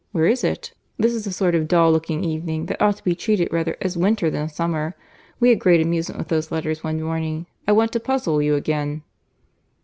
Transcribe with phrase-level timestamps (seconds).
[0.13, 0.73] Where is it?
[0.97, 3.95] This is a sort of dull looking evening, that ought to be treated rather as
[3.95, 4.95] winter than summer.
[5.39, 7.45] We had great amusement with those letters one morning.
[7.67, 9.03] I want to puzzle you again."